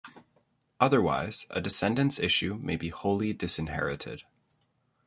Otherwise, 0.79 1.45
a 1.51 1.61
decedent's 1.61 2.17
issue 2.19 2.55
may 2.55 2.75
be 2.75 2.89
wholly 2.89 3.33
disinherited. 3.33 4.23